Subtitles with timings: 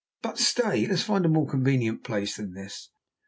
[0.23, 2.89] But stay, let's first find a more convenient place than this."